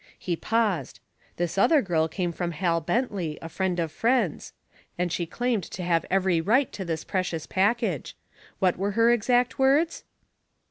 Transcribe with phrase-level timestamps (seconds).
[0.17, 0.99] He paused
[1.37, 4.51] This other girl came from Hal Bentley, a friend of friends.
[4.97, 8.17] And she claimed to have every right to this precious package.
[8.57, 10.03] What were her exact words?